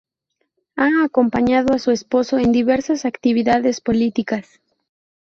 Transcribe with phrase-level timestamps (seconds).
[0.77, 4.59] Ha acompañado a su esposo en sus diversas actividades políticas.